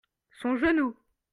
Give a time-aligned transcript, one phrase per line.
[0.41, 0.95] son genou.